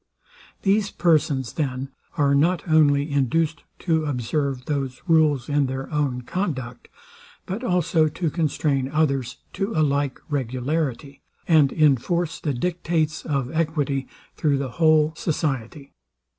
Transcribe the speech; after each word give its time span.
These 0.63 0.89
persons, 0.89 1.53
then, 1.53 1.89
are 2.17 2.33
not 2.33 2.67
only 2.67 3.11
induced 3.11 3.61
to 3.81 4.05
observe 4.05 4.65
those 4.65 4.99
rules 5.07 5.47
in 5.47 5.67
their 5.67 5.93
own 5.93 6.23
conduct, 6.23 6.87
but 7.45 7.63
also 7.63 8.07
to 8.07 8.31
constrain 8.31 8.89
others 8.89 9.37
to 9.53 9.73
a 9.75 9.83
like 9.85 10.19
regularity, 10.27 11.21
and 11.47 11.71
inforce 11.71 12.39
the 12.39 12.55
dictates 12.55 13.23
of 13.27 13.51
equity 13.51 14.07
through 14.35 14.57
the 14.57 14.69
whole 14.81 15.13
society. 15.15 15.93